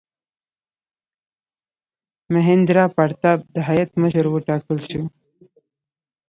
میهندراپراتاپ 2.31 3.39
د 3.53 3.57
هیات 3.69 3.91
مشر 4.01 4.25
وټاکل 4.29 4.77
شو. 4.89 5.03